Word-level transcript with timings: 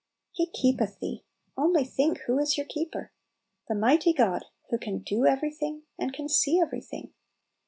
He 0.31 0.47
"keepeth 0.49 0.99
thee"; 0.99 1.25
only 1.55 1.83
think 1.85 2.21
who 2.21 2.39
is 2.39 2.57
your 2.57 2.65
Keeper! 2.65 3.11
the 3.67 3.75
mighty 3.75 4.13
God, 4.13 4.45
who 4.71 4.79
can 4.79 4.97
do 5.03 5.27
every' 5.27 5.53
thing, 5.53 5.83
and 5.99 6.11
can 6.11 6.27
see 6.27 6.59
every 6.59 6.81
thing. 6.81 7.13